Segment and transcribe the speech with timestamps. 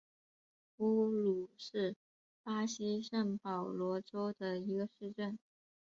[0.77, 1.95] 乌鲁是
[2.41, 5.37] 巴西圣保罗州的一个市镇。